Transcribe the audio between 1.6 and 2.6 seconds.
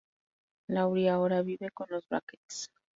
con los Brackett.